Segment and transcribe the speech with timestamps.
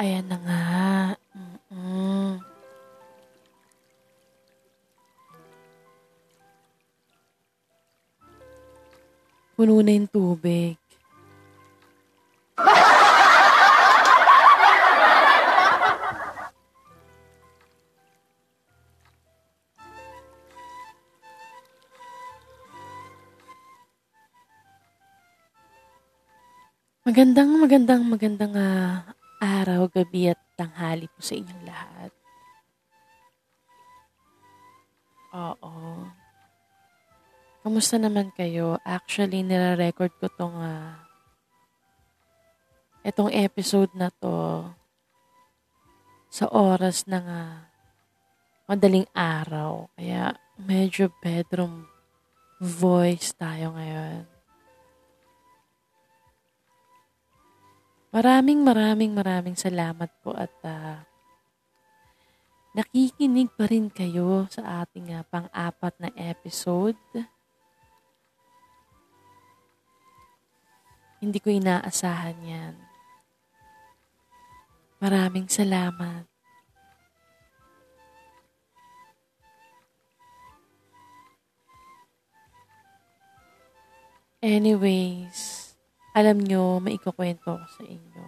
[0.00, 0.62] Ayan na nga.
[1.36, 2.40] Mm-mm.
[9.52, 10.80] Puno na yung tubig.
[27.04, 29.09] Magandang, magandang, magandang ah,
[29.40, 32.12] araw, gabi at tanghali po sa inyong lahat.
[35.32, 36.04] Oo.
[37.64, 38.76] Kamusta naman kayo?
[38.84, 41.00] Actually, nire-record ko tong ah,
[43.00, 44.68] etong episode na to
[46.28, 47.68] sa oras ng ah,
[48.68, 49.88] madaling araw.
[49.96, 51.88] Kaya medyo bedroom
[52.60, 54.39] voice tayo ngayon.
[58.10, 61.06] Maraming maraming maraming salamat po at ah,
[62.74, 66.98] nakikinig pa rin kayo sa ating ah, pang-apat na episode.
[71.22, 72.74] Hindi ko inaasahan yan.
[74.98, 76.26] Maraming salamat.
[84.40, 85.49] Anyways,
[86.10, 88.26] alam nyo, maikukwento ko sa inyo.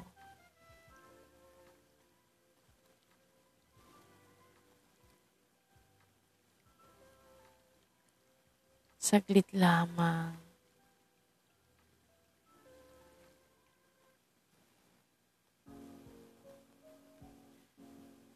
[9.02, 10.38] Saglit lamang.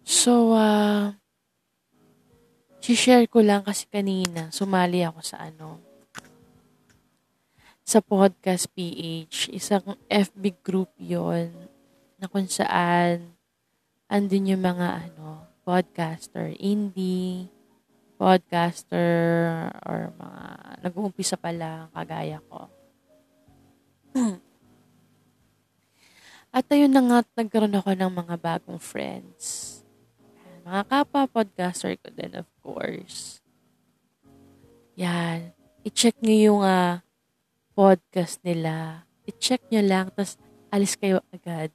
[0.03, 1.15] So, uh,
[2.83, 5.86] share ko lang kasi kanina, sumali ako sa ano,
[7.87, 9.55] sa Podcast PH.
[9.55, 11.55] Isang FB group yon
[12.19, 13.39] na kung saan
[14.11, 17.47] andun yung mga ano, podcaster, indie,
[18.19, 19.07] podcaster,
[19.87, 20.43] or mga
[20.83, 22.67] nag-uumpisa pa lang, kagaya ko.
[26.57, 29.79] At ayun na nga, nagkaroon ako ng mga bagong friends.
[30.67, 33.39] Mga kapwa-podcaster ko din, of course.
[34.99, 35.55] Yan.
[35.87, 37.06] I-check nyo yung uh,
[37.77, 39.05] podcast nila.
[39.29, 40.41] I-check nyo lang, tapos
[40.73, 41.69] alis kayo agad.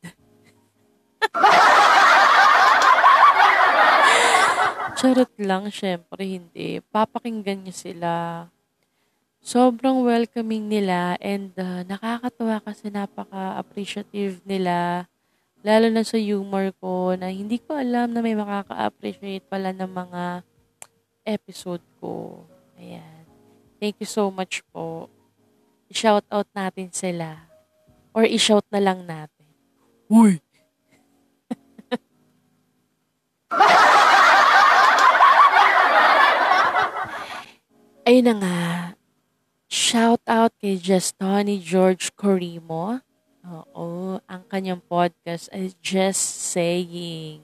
[4.98, 6.82] Charot lang, syempre hindi.
[6.90, 8.14] Papakinggan nyo sila.
[9.42, 15.06] Sobrang welcoming nila and uh, nakakatuwa kasi napaka-appreciative nila.
[15.62, 20.42] Lalo na sa humor ko na hindi ko alam na may makaka-appreciate pala ng mga
[21.26, 22.46] episode ko.
[22.78, 23.26] Ayan.
[23.78, 25.10] Thank you so much po.
[25.92, 27.52] I-shout out natin sila.
[28.16, 29.44] Or i-shout na lang natin.
[30.08, 30.40] Uy!
[38.08, 38.96] Ayun na nga.
[39.72, 43.00] Shout out kay Just Tony George Corimo.
[43.48, 46.20] Oo, ang kanyang podcast ay Just
[46.52, 47.40] Saying.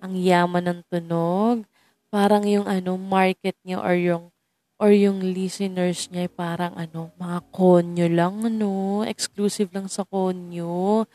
[0.00, 1.68] Ang yaman ng tunog.
[2.08, 4.31] Parang yung ano, market niya or yung
[4.82, 11.06] or yung listeners niya ay parang ano, mga konyo lang, ano, exclusive lang sa konyo.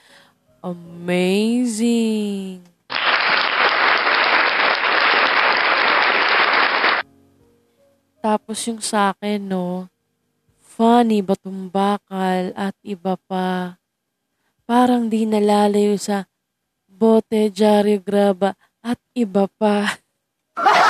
[0.63, 2.63] Amazing!
[8.23, 9.91] Tapos yung sa akin, no,
[10.63, 13.75] funny, batumbakal, at iba pa.
[14.63, 16.23] Parang di nalalayo sa
[16.87, 19.99] bote, jaryo, graba, at iba pa.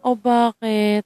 [0.00, 1.04] o bakit?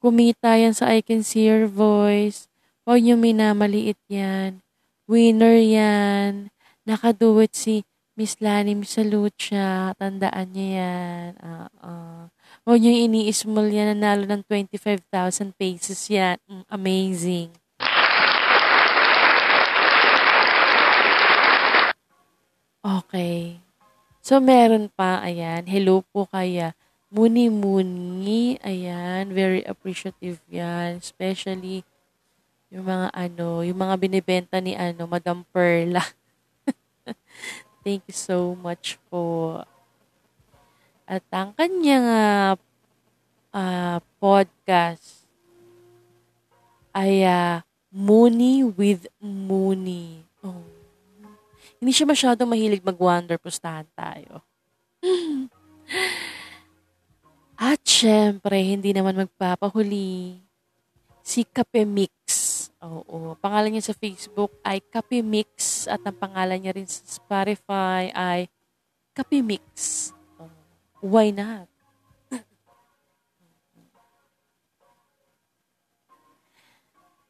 [0.00, 2.48] Kumita yan sa I Can See Your Voice.
[2.88, 4.64] Huwag niyo minamaliit yan.
[5.04, 6.48] Winner yan.
[6.88, 7.84] Nakaduwit si
[8.16, 9.92] Miss Lani Misalucha.
[10.00, 11.30] Tandaan niya yan.
[11.36, 12.32] Uh-uh.
[12.64, 13.92] Huwag niyo ini-small yan.
[13.92, 16.40] Nanalo ng 25,000 pesos yan.
[16.48, 17.50] Mm, amazing.
[22.80, 23.60] Okay.
[24.24, 25.68] So, meron pa, ayan.
[25.68, 26.72] Hello po kaya
[27.10, 31.02] Muni-muni, ayan, very appreciative yan.
[31.02, 31.82] Especially,
[32.70, 36.06] yung mga ano, yung mga binibenta ni ano, Madam Perla.
[37.82, 39.58] Thank you so much po.
[41.02, 42.54] At ang kanyang uh,
[43.50, 45.26] uh, podcast
[46.94, 50.22] ay uh, Mooney with Mooney.
[50.46, 50.62] Oh.
[51.82, 53.34] Hindi siya masyadong mahilig mag-wonder.
[53.34, 54.46] Pustahan tayo.
[58.00, 60.40] At syempre, hindi naman magpapahuli
[61.20, 62.08] si Kape Mix.
[62.80, 63.36] Oo.
[63.36, 68.48] Pangalan niya sa Facebook ay Kapi Mix at ang pangalan niya rin sa Spotify ay
[69.12, 69.68] Kapi Mix.
[70.40, 70.48] Oh,
[71.04, 71.68] why not?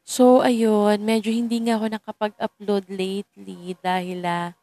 [0.07, 4.55] So, ayun, medyo hindi nga ako nakapag-upload lately dahil ah,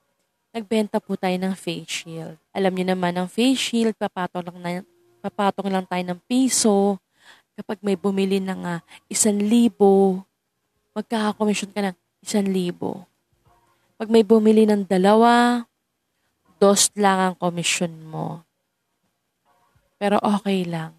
[0.57, 2.41] nagbenta po tayo ng face shield.
[2.57, 4.71] Alam niyo naman, ang face shield, papatong lang, na,
[5.19, 6.99] papatong lang tayo ng piso.
[7.59, 8.81] Kapag may bumili ng uh,
[9.11, 10.23] isang libo,
[10.95, 13.07] magkakakomisyon ka ng isang libo.
[13.99, 15.67] Pag may bumili ng dalawa,
[16.63, 18.47] dos lang ang komisyon mo.
[19.99, 20.95] Pero okay lang.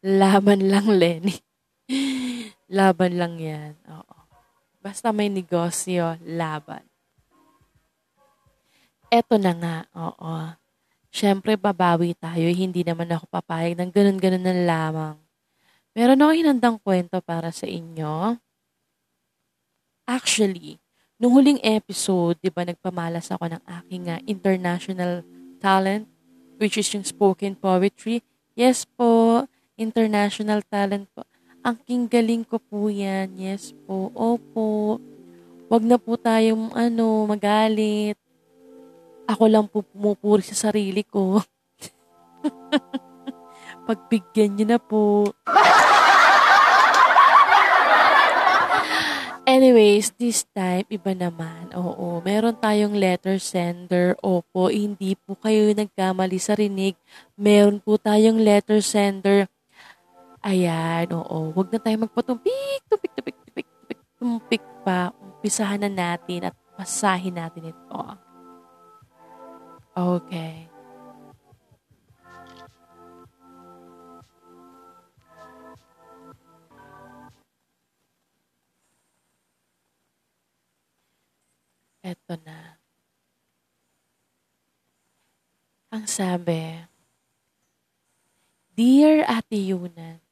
[0.00, 1.36] Laban lang, Lenny.
[2.72, 3.76] laban lang yan.
[3.92, 4.16] Oo.
[4.80, 6.82] Basta may negosyo, laban.
[9.12, 10.61] Eto na nga, oo.
[11.12, 12.48] Siyempre, babawi tayo.
[12.48, 15.16] Hindi naman ako papayag ng ganun-ganun na lamang.
[15.92, 18.40] Meron ako hinandang kwento para sa inyo.
[20.08, 20.80] Actually,
[21.20, 25.20] nung huling episode, di ba, nagpamalas ako ng aking uh, international
[25.60, 26.08] talent,
[26.56, 28.24] which is yung spoken poetry.
[28.56, 29.44] Yes po,
[29.76, 31.28] international talent po.
[31.62, 33.36] Ang galing ko po yan.
[33.38, 34.10] Yes po.
[34.16, 34.98] Opo.
[35.70, 38.18] Wag na po tayong ano, magalit.
[39.28, 41.42] Ako lang po pumupuri sa sarili ko.
[43.86, 45.30] Pagbigyan niyo na po.
[49.52, 51.74] Anyways, this time, iba naman.
[51.74, 54.14] Oo, meron tayong letter sender.
[54.22, 56.94] Opo, hindi po kayo nagkamali sa rinig.
[57.34, 59.50] Meron po tayong letter sender
[60.42, 61.54] Ayan, oo.
[61.54, 65.14] Huwag na tayo magpatumpik, tumpik, tumpik, tumpik, tumpik, tumpik pa.
[65.14, 68.02] Umpisahan na natin at pasahin natin ito.
[69.92, 70.72] Okay.
[82.00, 82.80] Eto na.
[85.92, 86.88] Ang sabi,
[88.72, 90.24] Dear Ate Yunan,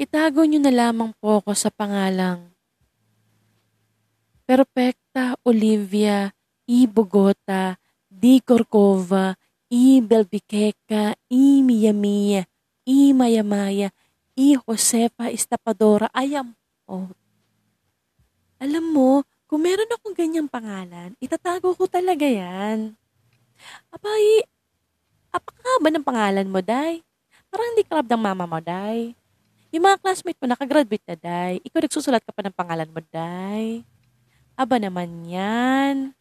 [0.00, 2.50] Itago niyo na lamang po ako sa pangalang
[5.12, 6.32] Perfecta Olivia
[6.64, 6.88] E.
[6.88, 7.76] Bogota
[8.08, 8.40] D.
[8.40, 9.36] Corcova
[9.68, 10.00] E.
[10.00, 11.60] Belbiqueca E.
[11.60, 12.48] Miyamia
[12.88, 13.12] E.
[13.12, 13.92] Mayamaya
[14.32, 14.56] E.
[14.56, 16.56] Josefa Estapadora Ayam.
[16.88, 17.12] Oh.
[18.56, 19.10] Alam mo,
[19.44, 22.96] kung meron akong ganyang pangalan, itatago ko talaga yan.
[23.92, 24.48] Abay,
[25.28, 27.04] apakahaba ng pangalan mo, Day?
[27.52, 29.12] Parang hindi ka ng mama mo, Day.
[29.76, 31.60] Yung mga classmate mo, nakagraduate na, Day.
[31.68, 33.84] Ikaw nagsusulat ka pa ng pangalan mo, Day.
[34.56, 36.12] Aba naman yan.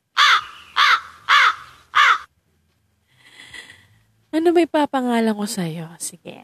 [4.32, 5.92] Ano may papangalan ko sa'yo?
[6.00, 6.40] Sige,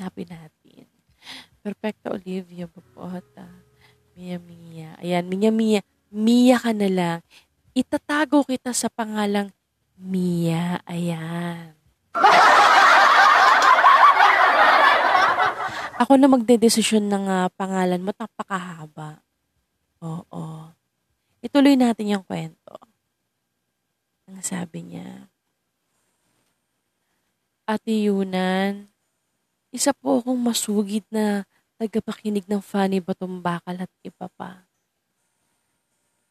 [0.00, 0.88] napin natin.
[1.60, 3.44] Perfecta Olivia Babota.
[4.16, 4.96] Mia Mia.
[4.96, 5.80] Ayan, Mia Mia.
[6.08, 7.18] Mia ka na lang.
[7.76, 9.52] Itatago kita sa pangalang
[10.00, 10.80] Mia.
[10.88, 11.76] Ayan.
[16.00, 19.20] Ako na magdedesisyon ng uh, pangalan mo, napakahaba.
[20.00, 20.77] Oo.
[21.38, 22.74] Ituloy natin yung kwento.
[24.26, 25.30] Ang sabi niya,
[27.68, 28.88] Ate Yunan,
[29.68, 31.44] isa po akong masugid na
[31.76, 34.64] tagapakinig ng Funny Batong Bakal at iba pa.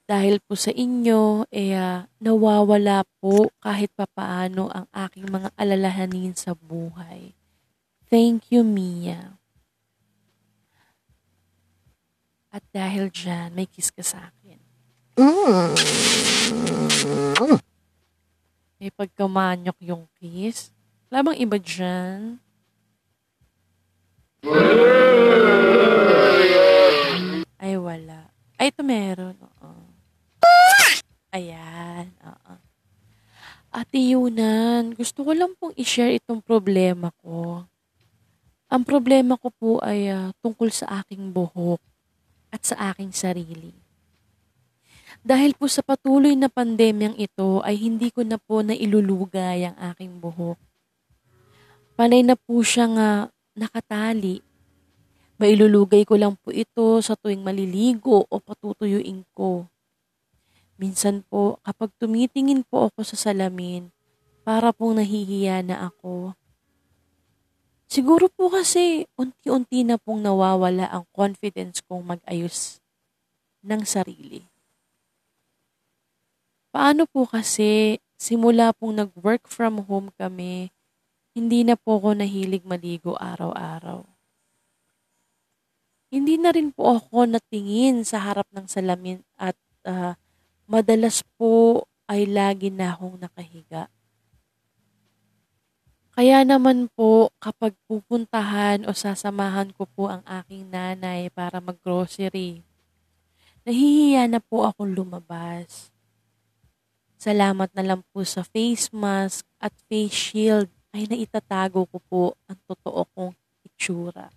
[0.07, 6.55] Dahil po sa inyo, eh, uh, nawawala po kahit papaano ang aking mga alalahanin sa
[6.55, 7.35] buhay.
[8.07, 9.35] Thank you, Mia.
[12.47, 14.46] At dahil dyan, may kiss ka sa akin.
[18.77, 20.69] May pagkamanyok yung kiss.
[21.09, 22.37] Wala bang iba dyan?
[27.57, 28.29] Ay, wala.
[28.61, 29.33] Ay, ito meron.
[29.41, 29.73] Oo.
[31.33, 32.13] Ayan.
[32.21, 32.53] Oo.
[33.73, 37.65] Ate Yunan, gusto ko lang pong i-share itong problema ko.
[38.69, 41.81] Ang problema ko po ay uh, tungkol sa aking buhok
[42.53, 43.86] at sa aking sarili.
[45.27, 50.23] Dahil po sa patuloy na pandemyang ito ay hindi ko na po nailulugay ang aking
[50.23, 50.55] buhok.
[51.99, 54.39] Panay na po siyang uh, nakatali.
[55.35, 59.67] Mailulugay ko lang po ito sa tuwing maliligo o patutuyuin ko.
[60.79, 63.91] Minsan po, kapag tumitingin po ako sa salamin,
[64.47, 66.39] para pong nahihiya na ako.
[67.91, 72.79] Siguro po kasi unti-unti na pong nawawala ang confidence kong mag-ayos
[73.59, 74.46] ng sarili.
[76.77, 80.69] Paano po kasi simula pong nag-work from home kami,
[81.33, 84.05] hindi na po ako nahilig maligo araw-araw.
[86.13, 89.57] Hindi na rin po ako natingin sa harap ng salamin at
[89.89, 90.13] uh,
[90.69, 93.89] madalas po ay lagi na akong nakahiga.
[96.13, 102.61] Kaya naman po kapag pupuntahan o sasamahan ko po ang aking nanay para maggrocery,
[103.65, 105.96] nahihiya na po akong lumabas.
[107.27, 112.55] Salamat na lang po sa face mask at face shield ay naitatago ko po ang
[112.63, 113.35] totoo kong
[113.67, 114.31] itsura.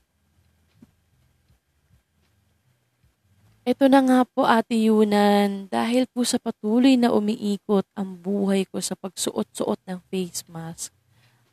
[3.63, 8.83] Ito na nga po Ate Yunan, dahil po sa patuloy na umiikot ang buhay ko
[8.83, 10.91] sa pagsuot-suot ng face mask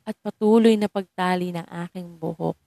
[0.10, 2.58] at patuloy na pagtali ng aking buhok.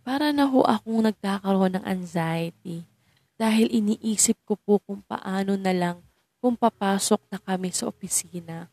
[0.00, 2.88] Para na ho akong nagkakaroon ng anxiety
[3.36, 6.00] dahil iniisip ko po kung paano na lang
[6.42, 8.66] kung papasok na kami sa opisina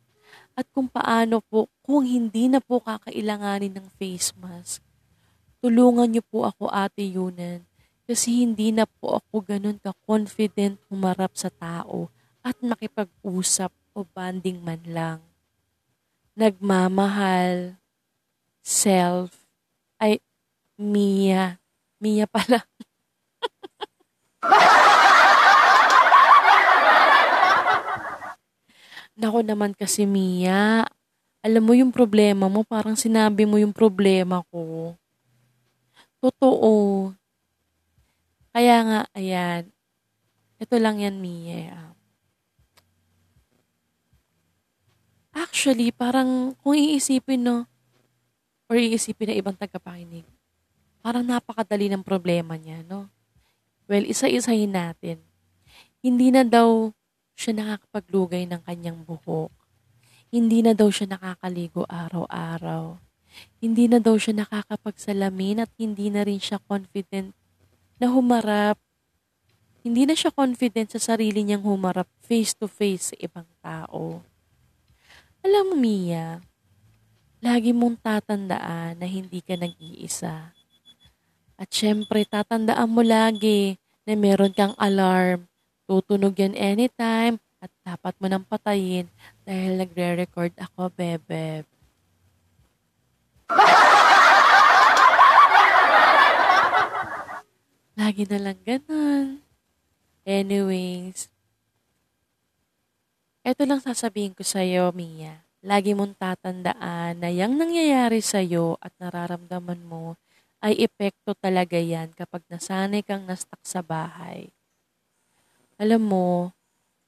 [0.57, 4.81] at kung paano po kung hindi na po kakailanganin ng face mask.
[5.61, 7.61] Tulungan niyo po ako Ate Yunan
[8.09, 12.09] kasi hindi na po ako ganun ka-confident humarap sa tao
[12.41, 15.19] at makipag-usap o banding man lang.
[16.33, 17.77] Nagmamahal,
[18.65, 19.45] self,
[20.01, 20.17] ay
[20.79, 21.61] Mia.
[22.01, 22.65] Mia pala.
[29.19, 30.87] Nako naman kasi Mia,
[31.43, 34.95] alam mo yung problema mo, parang sinabi mo yung problema ko.
[36.23, 37.11] Totoo.
[38.55, 39.67] Kaya nga, ayan.
[40.59, 41.91] Ito lang yan, Mia.
[45.35, 47.67] Actually, parang kung iisipin, no,
[48.71, 50.27] or iisipin na ibang tagapakinig,
[51.03, 53.11] parang napakadali ng problema niya, no?
[53.87, 55.19] Well, isa-isahin natin.
[55.99, 56.95] Hindi na daw
[57.39, 59.47] siya nakakapaglugay ng kanyang buhok.
[60.27, 62.99] Hindi na daw siya nakakaligo araw-araw.
[63.63, 67.31] Hindi na daw siya nakakapagsalamin at hindi na rin siya confident
[67.95, 68.75] na humarap.
[69.79, 74.19] Hindi na siya confident sa sarili niyang humarap face-to-face sa ibang tao.
[75.39, 76.43] Alam mo, Mia,
[77.39, 80.51] lagi mong tatandaan na hindi ka nag-iisa.
[81.55, 85.48] At syempre, tatandaan mo lagi na meron kang alarm
[85.89, 89.09] Tutunog yan anytime at dapat mo nang patayin
[89.41, 91.65] dahil nagre-record ako, bebe.
[97.97, 99.41] Lagi na lang ganun.
[100.29, 101.25] Anyways,
[103.41, 105.41] eto lang sasabihin ko sa'yo, Mia.
[105.65, 110.21] Lagi mong tatandaan na yung nangyayari sa'yo at nararamdaman mo
[110.61, 114.53] ay epekto talaga yan kapag nasanay kang nastak sa bahay
[115.79, 116.51] alam mo,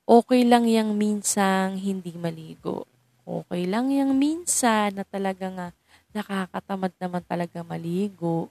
[0.07, 2.87] okay lang yang minsang hindi maligo.
[3.27, 5.67] Okay lang yang minsan na talaga nga
[6.15, 8.47] nakakatamad naman talaga maligo.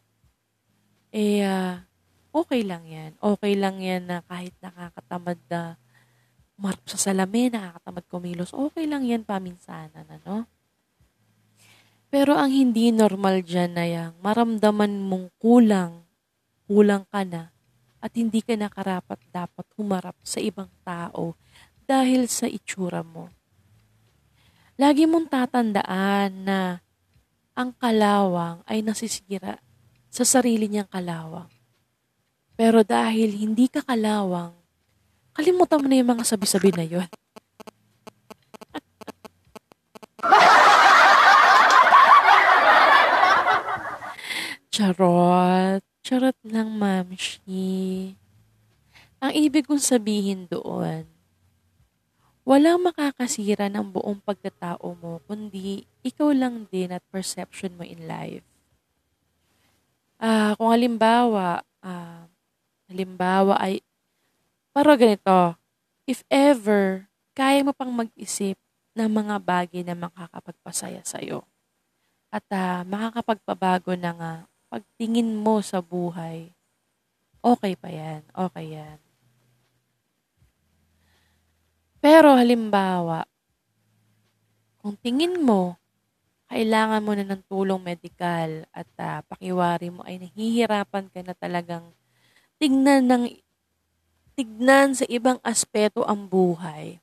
[1.11, 1.81] Eh, uh,
[2.31, 3.17] okay lang yan.
[3.19, 5.81] Okay lang yan na kahit nakakatamad na
[6.61, 10.45] marap sa salamin, nakakatamad kumilos, okay lang yan paminsanan, ano?
[12.13, 16.05] Pero ang hindi normal dyan na yang maramdaman mong kulang,
[16.69, 17.49] kulang ka na,
[18.01, 21.37] at hindi ka nakarapat dapat humarap sa ibang tao
[21.85, 23.29] dahil sa itsura mo.
[24.81, 26.81] Lagi mong tatandaan na
[27.53, 29.61] ang kalawang ay nasisira
[30.09, 31.53] sa sarili niyang kalawang.
[32.57, 34.57] Pero dahil hindi ka kalawang,
[35.37, 37.05] kalimutan mo na yung mga sabi-sabi na yon.
[44.73, 45.90] Charot.
[46.01, 48.17] Charot lang, mamshi.
[49.21, 51.05] Ang ibig kong sabihin doon,
[52.49, 58.45] walang makakasira ng buong pagkatao mo, kundi ikaw lang din at perception mo in life.
[60.21, 62.25] Ah, uh, kung halimbawa, uh,
[62.89, 63.85] halimbawa ay,
[64.73, 65.57] para ganito,
[66.09, 68.57] if ever, kaya mo pang mag-isip
[68.97, 71.45] ng mga bagay na makakapagpasaya sa'yo
[72.35, 76.55] at uh, makakapagpabago ng uh, pagtingin mo sa buhay,
[77.43, 78.99] okay pa yan, okay yan.
[82.01, 83.29] Pero halimbawa,
[84.81, 85.77] kung tingin mo,
[86.49, 91.93] kailangan mo na ng tulong medikal at uh, pakiwari mo ay nahihirapan ka na talagang
[92.57, 93.25] tignan ng
[94.35, 96.97] tignan sa ibang aspeto ang buhay,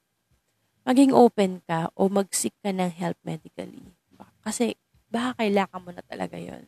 [0.81, 3.93] maging open ka o mag-seek ka ng help medically.
[4.41, 4.74] Kasi
[5.12, 6.65] baka kailangan mo na talaga yon.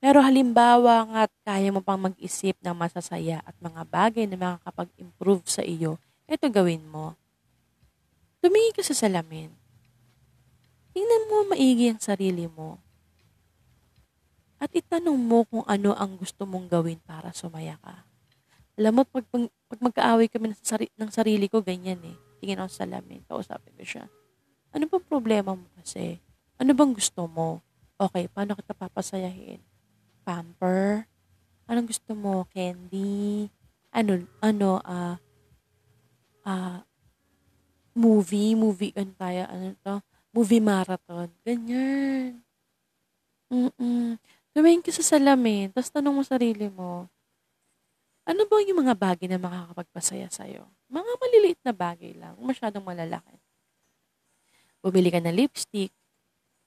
[0.00, 5.60] Pero halimbawa nga kaya mo pang mag-isip ng masasaya at mga bagay na makakapag-improve sa
[5.60, 7.20] iyo, ito gawin mo.
[8.40, 9.52] Tumingin ka sa salamin.
[10.96, 12.80] tingnan mo maigi ang sarili mo.
[14.56, 18.04] At itanong mo kung ano ang gusto mong gawin para sumaya ka.
[18.80, 22.16] Alam mo, pag, pag, pag magkaaway kami ng, sari, ng sarili ko, ganyan eh.
[22.40, 24.04] Tingin ako sa salamin, kausapin ko siya.
[24.72, 26.16] Ano bang problema mo kasi?
[26.56, 27.60] Ano bang gusto mo?
[28.00, 29.69] Okay, paano kita papasayahin?
[30.22, 31.08] Pamper?
[31.70, 32.44] Anong gusto mo?
[32.50, 33.48] Candy?
[33.90, 35.16] Ano, ano, ah,
[36.46, 36.82] ah,
[37.94, 39.94] movie, movie, ano tayo, ano to?
[40.30, 41.28] Movie marathon.
[41.42, 42.42] Ganyan.
[43.50, 44.14] Mm-mm.
[44.54, 47.10] Tumingin ka sa salamin, tapos tanong mo sarili mo,
[48.26, 50.62] ano ba yung mga bagay na makakapagpasaya sa'yo?
[50.86, 53.38] Mga maliliit na bagay lang, masyadong malalaki.
[54.82, 55.90] Bumili ka ng lipstick,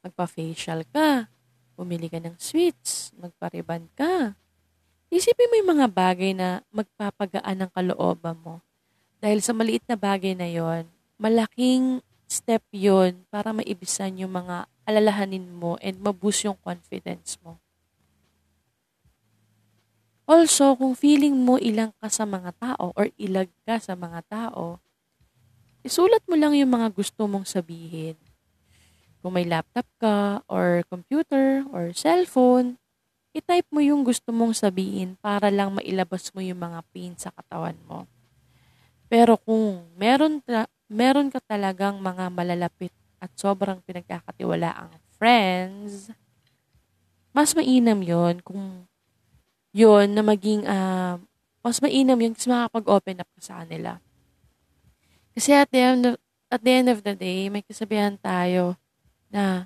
[0.03, 1.31] magpa-facial ka,
[1.73, 4.37] bumili ka ng sweets, magpa-ribbon ka.
[5.13, 8.61] Isipin mo yung mga bagay na magpapagaan ng kalooban mo.
[9.21, 10.89] Dahil sa maliit na bagay na yon,
[11.21, 17.61] malaking step yon para maibisan yung mga alalahanin mo and maboost yung confidence mo.
[20.23, 24.79] Also, kung feeling mo ilang ka sa mga tao or ilag ka sa mga tao,
[25.83, 28.15] isulat mo lang yung mga gusto mong sabihin.
[29.23, 32.75] Kung may laptop ka, or computer, or cellphone,
[33.31, 37.79] itype mo yung gusto mong sabihin para lang mailabas mo yung mga pain sa katawan
[37.87, 38.03] mo.
[39.07, 42.91] Pero kung meron, ta- meron ka talagang mga malalapit
[43.23, 46.11] at sobrang pinagkakatiwalaang friends,
[47.31, 48.83] mas mainam yon kung
[49.71, 51.15] yon na maging, uh,
[51.63, 54.03] mas mainam yun kasi makakapag-open up ka sa kanila.
[55.33, 56.15] Kasi at the, end of,
[56.51, 58.77] at the end of the day, may kasabihan tayo
[59.33, 59.65] na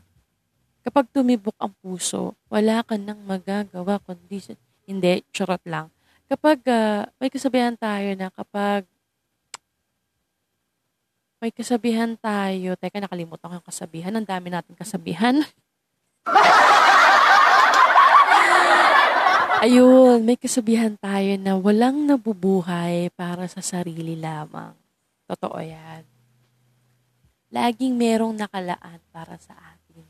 [0.88, 4.40] kapag tumibok ang puso, wala ka nang magagawa kundi
[4.88, 5.92] hindi, charot lang.
[6.32, 8.88] Kapag uh, may kasabihan tayo na kapag
[11.44, 15.44] may kasabihan tayo, teka nakalimutan ko yung kasabihan, ang dami natin kasabihan.
[19.68, 24.72] Ayun, may kasabihan tayo na walang nabubuhay para sa sarili lamang.
[25.28, 26.17] Totoo yan
[27.48, 30.04] laging merong nakalaan para sa atin.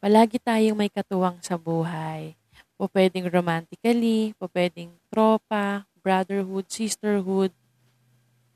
[0.00, 2.36] Palagi tayong may katuwang sa buhay.
[2.80, 7.52] Po pwedeng romantically, po pwedeng tropa, brotherhood, sisterhood.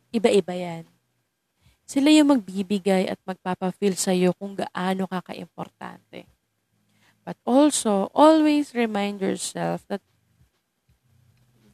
[0.08, 0.84] Iba-iba yan.
[1.84, 6.24] Sila yung magbibigay at magpapafeel sa iyo kung gaano ka kaimportante.
[7.24, 10.00] But also, always remind yourself that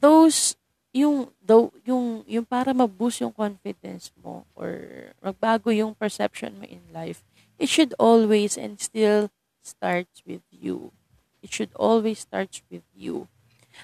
[0.03, 0.59] those
[0.91, 4.75] yung though yung yung para ma-boost yung confidence mo or
[5.23, 7.23] magbago yung perception mo in life
[7.61, 9.29] it should always and still
[9.61, 10.89] starts with you.
[11.45, 13.29] It should always starts with you.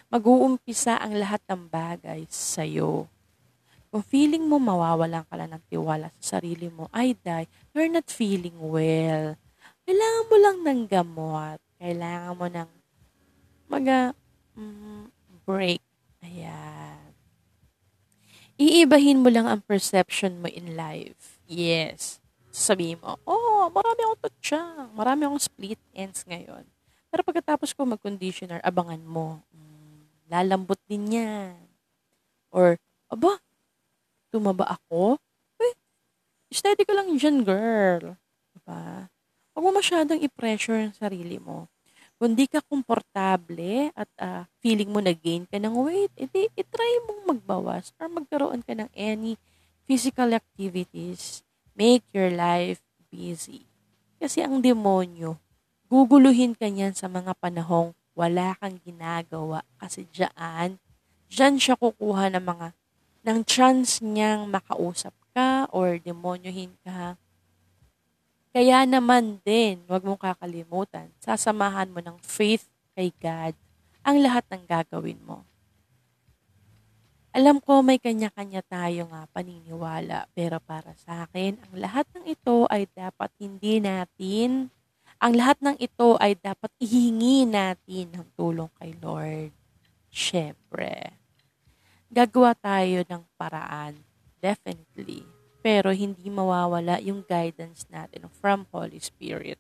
[0.09, 3.07] Mag-uumpisa ang lahat ng bagay sa iyo
[3.87, 8.11] kung feeling mo mawawalan ka lang ng tiwala sa sarili mo ay die you're not
[8.11, 9.39] feeling well.
[9.87, 11.59] Kailangan mo lang ng gamot.
[11.79, 12.69] Kailangan mo ng
[13.71, 13.87] mag
[14.59, 15.07] mm,
[15.47, 15.79] break
[16.21, 17.07] ayan
[18.57, 21.37] iibahin mo lang ang perception mo in life.
[21.45, 22.19] Yes.
[22.49, 26.65] Sabihin mo, oh, marami akong tutsyang, marami akong split ends ngayon.
[27.13, 31.55] Pero pagkatapos ko mag-conditioner, abangan mo, mm, lalambot din yan.
[32.49, 32.81] Or,
[33.13, 33.37] aba,
[34.33, 35.21] tumaba ako?
[35.61, 35.77] Eh,
[36.49, 38.17] steady ka lang dyan, girl.
[38.57, 39.05] Diba?
[39.53, 41.69] Huwag mo masyadong i-pressure ang sarili mo.
[42.17, 47.29] Kung di ka komportable at uh, feeling mo na-gain ka ng weight, edi itry mong
[47.29, 49.37] magbawas or magkaroon ka ng any
[49.85, 51.45] physical activities.
[51.77, 52.81] Make your life
[53.13, 53.69] busy.
[54.17, 55.37] Kasi ang demonyo,
[55.93, 59.61] guguluhin ka niyan sa mga panahong wala kang ginagawa.
[59.77, 60.81] Kasi diyan,
[61.29, 62.67] diyan siya kukuha ng mga,
[63.29, 67.13] ng chance niyang makausap ka or demonyohin ka
[68.57, 72.65] kaya naman din, huwag mong kakalimutan, sasamahan mo ng faith
[72.97, 73.53] kay God
[74.01, 75.45] ang lahat ng gagawin mo.
[77.37, 82.65] Alam ko may kanya-kanya tayo nga paniniwala, pero para sa akin, ang lahat ng ito
[82.73, 84.73] ay dapat hindi natin,
[85.21, 89.53] ang lahat ng ito ay dapat ihingi natin ng tulong kay Lord.
[90.09, 91.13] Siyempre,
[92.09, 94.01] gagawa tayo ng paraan,
[94.41, 95.36] definitely
[95.67, 99.59] pero hindi mawawala yung guidance natin from Holy Spirit.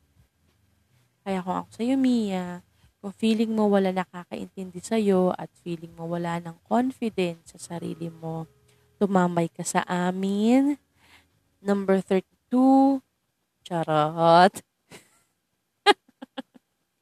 [1.27, 2.63] Kaya kung ako sa'yo, Mia,
[3.03, 8.47] kung feeling mo wala nakakaintindi sa'yo at feeling mo wala ng confidence sa sarili mo,
[8.95, 10.79] tumambay ka sa amin.
[11.59, 13.03] Number 32,
[13.67, 14.63] charot.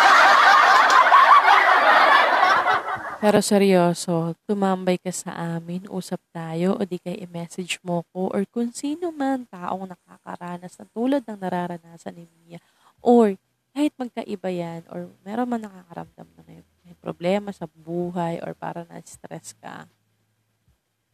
[3.27, 8.47] Pero seryoso, tumambay ka sa amin, usap tayo, o di kay i-message mo ko, or
[8.47, 12.63] kung sino man taong nakakaranas ng tulad ng nararanasan ni Mia,
[13.03, 13.35] or
[13.75, 18.87] kahit magkaiba yan, or meron man nakakaramdam na may, may problema sa buhay, or para
[18.87, 19.91] na-stress ka,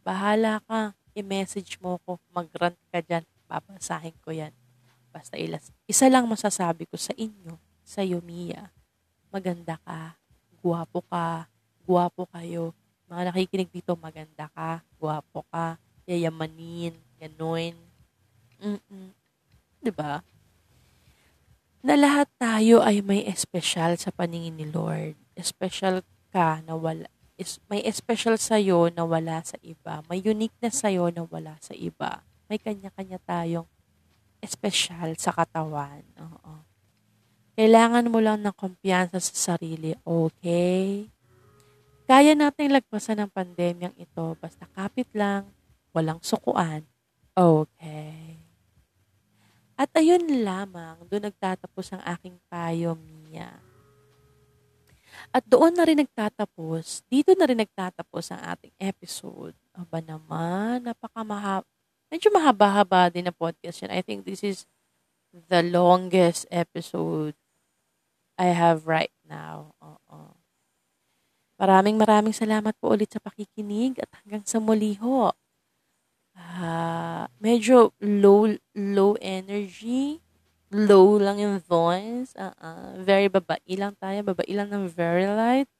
[0.04, 4.52] bahala ka, i-message mo ko, mag-rant ka dyan, babasahin ko yan.
[5.08, 5.72] Basta ilas.
[5.88, 8.68] Isa lang masasabi ko sa inyo, sa Mia,
[9.32, 10.20] maganda ka,
[10.60, 11.48] guwapo ka,
[11.84, 12.74] guwapo kayo.
[13.10, 15.76] Mga nakikinig dito, maganda ka, guwapo ka,
[16.08, 17.76] yayamanin, ganun.
[18.62, 19.10] Mm-mm.
[19.12, 19.82] ba?
[19.82, 20.12] Diba?
[21.82, 25.18] Na lahat tayo ay may espesyal sa paningin ni Lord.
[25.34, 30.00] Espesyal ka na wala, is, may espesyal sa'yo na wala sa iba.
[30.06, 32.22] May uniqueness sa'yo na wala sa iba.
[32.46, 33.66] May kanya-kanya tayong
[34.38, 36.06] espesyal sa katawan.
[36.18, 36.62] Oo.
[37.58, 41.10] Kailangan mo lang ng kumpiyansa sa sarili, okay?
[42.12, 45.48] Kaya nating lagpasan ng pandemyang ito basta kapit lang,
[45.96, 46.84] walang sukuan.
[47.32, 48.36] Okay.
[49.80, 53.48] At ayun lamang, doon nagtatapos ang aking payo, Mia.
[55.32, 59.56] At doon na rin nagtatapos, dito na rin nagtatapos ang ating episode.
[59.72, 61.64] Aba naman, napakamahaba.
[62.12, 63.92] Medyo mahaba-haba din na podcast yan.
[63.96, 64.68] I think this is
[65.32, 67.32] the longest episode
[68.36, 69.72] I have right now.
[69.80, 70.01] Oo.
[71.62, 75.30] Maraming maraming salamat po ulit sa pakikinig at hanggang sa muli ho.
[76.34, 80.18] Uh, medyo low low energy,
[80.74, 82.34] low lang yung voice.
[82.34, 82.98] Uh-uh.
[83.06, 85.70] Very babae lang tayo, babae lang ng very light.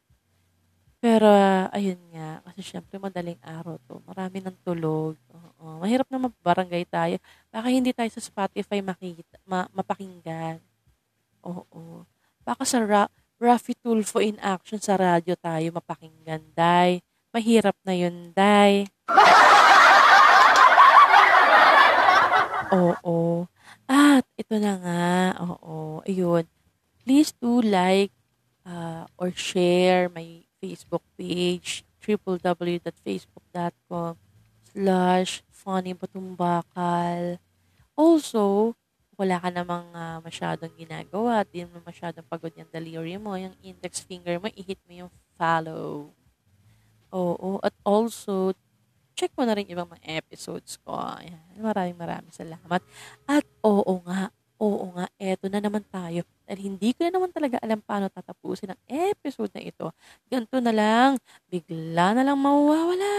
[1.03, 3.99] Pero, uh, ayun nga, kasi syempre madaling araw to.
[4.07, 5.19] Marami ng tulog.
[5.35, 5.83] Oo.
[5.83, 7.19] Mahirap na mabarangay tayo.
[7.51, 10.63] Baka hindi tayo sa Spotify makita, ma- mapakinggan.
[11.43, 12.07] Oo.
[12.47, 13.11] Baka sa ra-
[13.43, 17.03] Raffy Tulfo in action sa radyo tayo mapakinggan, Day.
[17.35, 18.87] Mahirap na yun, Day.
[22.71, 23.51] oo.
[23.91, 26.47] At ito na nga, oo, ayun.
[27.03, 28.15] Please do like
[28.63, 34.15] uh, or share my Facebook page, www.facebook.com
[34.71, 37.43] slash funnybutumbakal.
[37.99, 38.79] Also,
[39.17, 44.01] wala ka namang uh, masyadong ginagawa di mo masyadong pagod yung delivery mo, yung index
[44.03, 46.11] finger mo, i-hit mo yung follow.
[47.13, 47.61] Oo.
[47.61, 48.57] At also,
[49.13, 50.97] check mo na rin ibang mga episodes ko.
[50.97, 51.39] Ayan.
[51.61, 52.81] Maraming maraming salamat.
[53.29, 56.25] At oo nga, oo nga, eto na naman tayo.
[56.49, 59.93] Dahil hindi ko na naman talaga alam paano tatapusin ang episode na ito.
[60.27, 61.11] Ganto na lang,
[61.53, 63.13] bigla na lang mawawala.